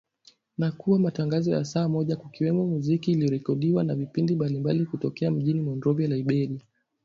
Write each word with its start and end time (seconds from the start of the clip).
na 0.57 0.71
kuwa 0.71 0.99
matangazo 0.99 1.51
ya 1.51 1.65
saa 1.65 1.87
moja 1.89 2.15
kukiwemo 2.15 2.65
muziki 2.67 3.11
uliorekodiwa 3.15 3.83
na 3.83 3.95
vipindi 3.95 4.35
mbalimbali 4.35 4.85
kutokea 4.85 5.31
mjini 5.31 5.61
Monrovia 5.61 6.07
Liberia 6.07 6.59